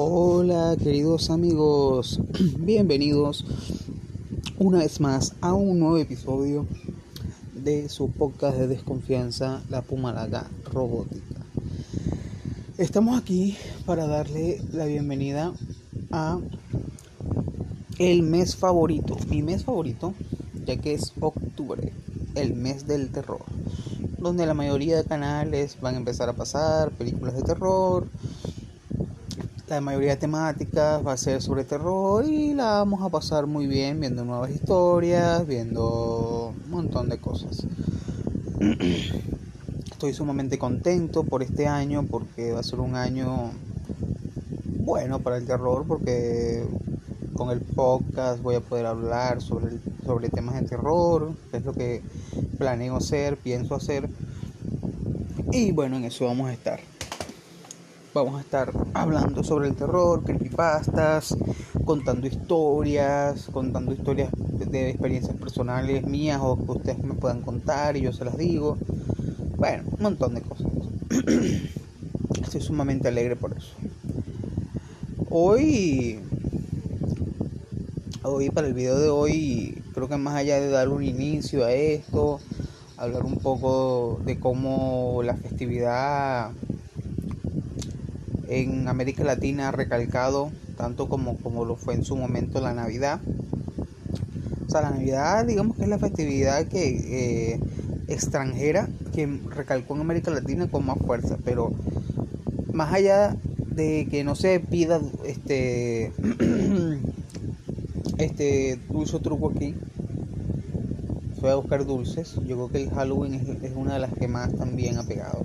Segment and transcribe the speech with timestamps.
[0.00, 2.20] Hola queridos amigos,
[2.60, 3.44] bienvenidos
[4.56, 6.68] una vez más a un nuevo episodio
[7.52, 11.40] de su podcast de desconfianza, la Pumalaga Robótica.
[12.78, 13.56] Estamos aquí
[13.86, 15.52] para darle la bienvenida
[16.12, 16.38] a
[17.98, 20.14] el mes favorito, mi mes favorito,
[20.64, 21.92] ya que es octubre,
[22.36, 23.44] el mes del terror,
[24.18, 28.06] donde la mayoría de canales van a empezar a pasar películas de terror
[29.68, 33.66] la mayoría de temáticas va a ser sobre terror y la vamos a pasar muy
[33.66, 37.66] bien viendo nuevas historias, viendo un montón de cosas.
[39.90, 43.50] Estoy sumamente contento por este año porque va a ser un año
[44.64, 46.64] bueno para el terror porque
[47.34, 52.02] con el podcast voy a poder hablar sobre, sobre temas de terror, es lo que
[52.58, 54.08] planeo hacer, pienso hacer.
[55.52, 56.80] Y bueno, en eso vamos a estar
[58.14, 61.36] vamos a estar hablando sobre el terror, creepypastas,
[61.84, 68.02] contando historias, contando historias de experiencias personales mías o que ustedes me puedan contar y
[68.02, 68.76] yo se las digo.
[69.56, 70.66] Bueno, un montón de cosas.
[72.42, 73.74] Estoy sumamente alegre por eso.
[75.30, 76.20] Hoy,
[78.22, 81.72] hoy para el video de hoy, creo que más allá de dar un inicio a
[81.72, 82.40] esto,
[82.96, 86.52] hablar un poco de cómo la festividad
[88.48, 93.20] en América Latina recalcado tanto como, como lo fue en su momento la Navidad.
[94.66, 97.60] O sea, la Navidad digamos que es la festividad que eh,
[98.08, 101.72] extranjera que recalcó en América Latina con más fuerza, pero
[102.72, 103.36] más allá
[103.74, 106.12] de que no se pida este
[108.18, 109.74] este dulce truco aquí
[111.40, 114.26] voy a buscar dulces yo creo que el Halloween es, es una de las que
[114.26, 115.44] más también ha pegado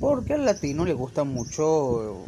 [0.00, 2.24] porque al latino le gusta mucho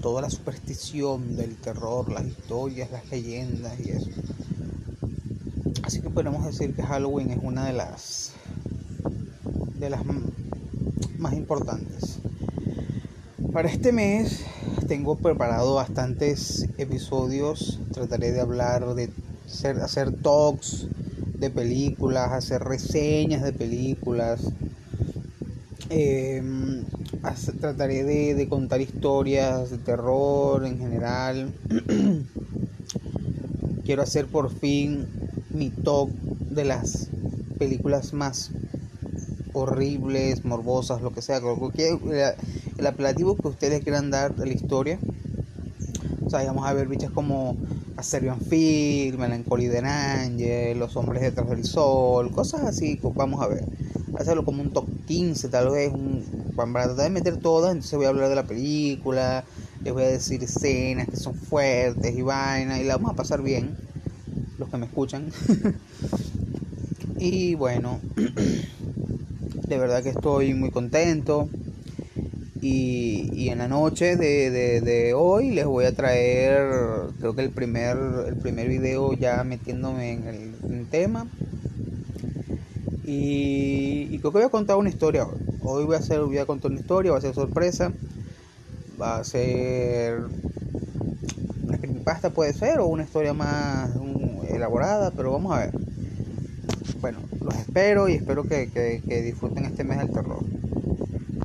[0.00, 4.10] toda la superstición del terror, las historias, las leyendas y eso.
[5.82, 8.32] Así que podemos decir que Halloween es una de las
[9.78, 10.02] de las
[11.18, 12.18] más importantes.
[13.52, 14.44] Para este mes
[14.88, 17.80] tengo preparado bastantes episodios.
[17.92, 19.10] Trataré de hablar de
[19.46, 20.88] hacer, hacer talks
[21.38, 24.40] de películas, hacer reseñas de películas,
[25.90, 26.84] Em,
[27.60, 31.52] trataré de, contar historias de terror en general.
[33.84, 35.06] Quiero hacer por fin
[35.50, 36.10] mi top
[36.50, 37.10] de las
[37.58, 38.50] películas más
[39.52, 41.40] horribles, morbosas, lo que sea.
[42.78, 44.98] el apelativo que ustedes quieran dar de la historia.
[46.24, 47.56] O sea, vamos a ver bichas como
[47.96, 53.46] A Serbian Film, Melancholy de Angel, Los Hombres detrás del Sol, cosas así, vamos a
[53.46, 53.64] ver
[54.18, 56.24] hacerlo como un top 15, tal vez, un,
[56.56, 59.44] para tratar de meter todas, entonces voy a hablar de la película,
[59.82, 63.42] les voy a decir escenas que son fuertes y vainas, y la vamos a pasar
[63.42, 63.76] bien,
[64.58, 65.30] los que me escuchan.
[67.18, 68.00] y bueno,
[69.68, 71.48] de verdad que estoy muy contento.
[72.66, 76.66] Y, en la noche de, hoy les voy a traer,
[77.18, 81.26] creo que el primer, el primer video ya metiéndome en el, tema
[83.04, 85.36] y, creo que voy a contar una historia hoy.
[85.60, 87.92] Hoy voy a, hacer, voy a contar una historia, va a ser sorpresa.
[88.98, 90.20] Va a ser
[91.64, 93.90] una creepypasta puede ser o una historia más
[94.48, 95.72] elaborada, pero vamos a ver.
[97.02, 98.70] Bueno, los espero y espero que,
[99.06, 100.53] que disfruten este mes del terror.